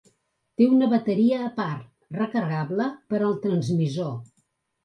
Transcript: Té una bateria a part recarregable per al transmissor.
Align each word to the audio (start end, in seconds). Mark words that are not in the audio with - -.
Té 0.61 0.67
una 0.77 0.87
bateria 0.93 1.41
a 1.47 1.49
part 1.59 2.17
recarregable 2.21 2.89
per 3.13 3.21
al 3.29 3.39
transmissor. 3.47 4.13